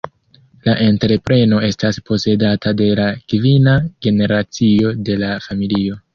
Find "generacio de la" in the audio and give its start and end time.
4.09-5.31